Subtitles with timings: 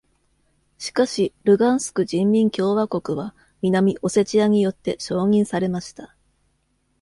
[0.79, 6.15] しかし、ルガンスク人民共和国は南オセチアによって承認されました。